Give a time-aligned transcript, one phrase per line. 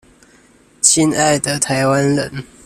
[0.81, 2.43] 親愛的臺灣人